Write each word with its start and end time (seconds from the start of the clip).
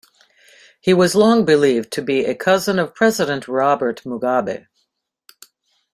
He 0.79 0.95
was 0.95 1.13
long 1.13 1.45
believed 1.45 1.91
to 1.93 2.01
be 2.01 2.25
a 2.25 2.33
cousin 2.33 2.79
of 2.79 2.95
President 2.95 3.47
Robert 3.47 4.01
Mugabe. 4.03 4.65